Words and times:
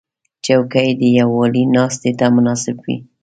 چوکۍ 0.45 0.89
د 0.99 1.01
یووالي 1.19 1.63
ناستې 1.75 2.11
ته 2.19 2.25
مناسب 2.35 2.75
وي. 2.83 2.97